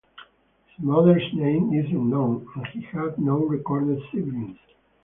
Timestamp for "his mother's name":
0.75-1.75